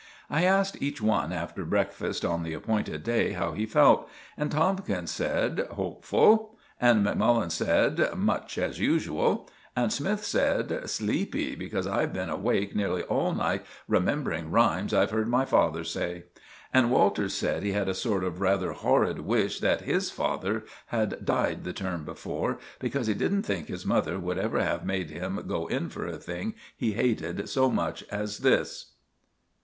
[0.31, 5.11] I asked each one after breakfast on the appointed day how he felt; and Tomkins
[5.11, 12.31] said, "Hopeful"; and Macmullen said, "Much as usual"; and Smythe said, "Sleepy, because I've been
[12.31, 16.23] awake nearly all night remembering rhymes I've heard my father say";
[16.73, 21.23] and Walters said he had a sort of rather horrid wish that his father had
[21.23, 25.43] died the term before, because he didn't think his mother would ever have made him
[25.47, 28.93] go in for a thing he hated so much as this.